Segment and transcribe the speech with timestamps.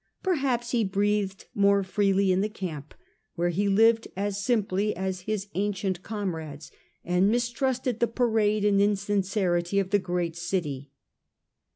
[0.23, 2.95] Perhaps he breathed more freely in the camp,
[3.35, 6.71] where he lived as simply as h»s ancient comrades,
[7.05, 10.89] and mistrusted the parade and insincerity of the great city.